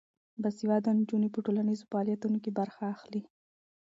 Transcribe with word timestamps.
باسواده 0.41 0.91
نجونې 0.99 1.29
په 1.33 1.39
ټولنیزو 1.45 1.89
فعالیتونو 1.91 2.37
کې 2.43 2.51
برخه 2.59 2.83
اخلي. 2.95 3.21